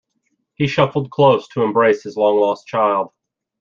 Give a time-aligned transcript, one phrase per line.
[0.55, 3.09] He shuffled close to embrace his long lost child.